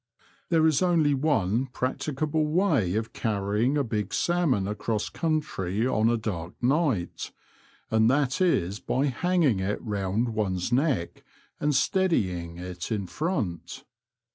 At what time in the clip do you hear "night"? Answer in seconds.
6.59-7.31